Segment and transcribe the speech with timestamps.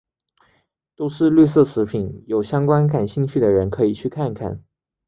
[0.95, 4.63] 都是绿色食品有相关感兴趣的人可以去看看。